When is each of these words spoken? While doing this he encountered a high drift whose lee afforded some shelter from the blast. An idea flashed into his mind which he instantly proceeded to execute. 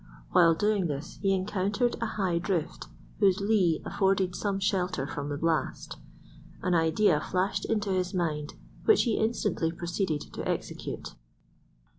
While 0.31 0.55
doing 0.55 0.87
this 0.87 1.19
he 1.21 1.31
encountered 1.31 1.95
a 2.01 2.07
high 2.17 2.39
drift 2.39 2.87
whose 3.19 3.39
lee 3.39 3.83
afforded 3.85 4.35
some 4.35 4.59
shelter 4.59 5.05
from 5.05 5.29
the 5.29 5.37
blast. 5.37 5.97
An 6.63 6.73
idea 6.73 7.21
flashed 7.21 7.65
into 7.65 7.91
his 7.91 8.11
mind 8.11 8.55
which 8.85 9.03
he 9.03 9.19
instantly 9.19 9.71
proceeded 9.71 10.21
to 10.33 10.49
execute. 10.49 11.13